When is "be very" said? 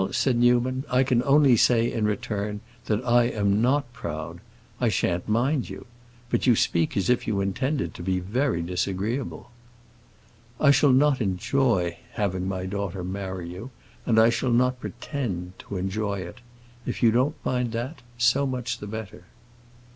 8.01-8.63